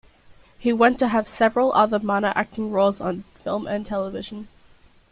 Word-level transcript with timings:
He 0.57 0.73
went 0.73 0.97
to 0.97 1.09
have 1.09 1.29
several 1.29 1.71
other 1.73 1.99
minor 1.99 2.33
acting 2.35 2.71
roles 2.71 2.99
on 3.01 3.21
film 3.43 3.67
and 3.67 3.85
television. 3.85 4.47